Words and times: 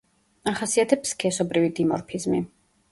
ახასიათებს 0.51 1.13
სქესობრივი 1.17 1.73
დიმორფიზმი. 1.83 2.43